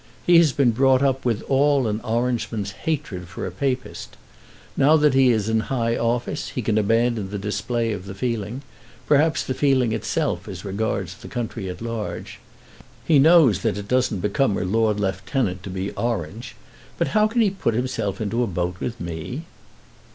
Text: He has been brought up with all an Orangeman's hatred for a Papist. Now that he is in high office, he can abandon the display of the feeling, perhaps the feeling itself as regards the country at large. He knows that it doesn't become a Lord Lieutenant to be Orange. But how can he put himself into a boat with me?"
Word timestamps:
He 0.25 0.39
has 0.39 0.51
been 0.51 0.71
brought 0.71 1.03
up 1.03 1.23
with 1.25 1.43
all 1.43 1.85
an 1.87 2.01
Orangeman's 2.03 2.71
hatred 2.71 3.27
for 3.27 3.45
a 3.45 3.51
Papist. 3.51 4.17
Now 4.75 4.97
that 4.97 5.13
he 5.13 5.29
is 5.29 5.47
in 5.47 5.59
high 5.69 5.95
office, 5.95 6.49
he 6.49 6.63
can 6.63 6.79
abandon 6.79 7.29
the 7.29 7.37
display 7.37 7.91
of 7.91 8.07
the 8.07 8.15
feeling, 8.15 8.63
perhaps 9.05 9.43
the 9.43 9.53
feeling 9.53 9.91
itself 9.91 10.47
as 10.47 10.65
regards 10.65 11.13
the 11.17 11.27
country 11.27 11.69
at 11.69 11.83
large. 11.83 12.39
He 13.05 13.19
knows 13.19 13.59
that 13.59 13.77
it 13.77 13.87
doesn't 13.87 14.21
become 14.21 14.57
a 14.57 14.63
Lord 14.63 14.99
Lieutenant 14.99 15.61
to 15.61 15.69
be 15.69 15.91
Orange. 15.91 16.55
But 16.97 17.09
how 17.09 17.27
can 17.27 17.41
he 17.41 17.51
put 17.51 17.75
himself 17.75 18.19
into 18.19 18.41
a 18.41 18.47
boat 18.47 18.77
with 18.79 18.99
me?" 18.99 19.43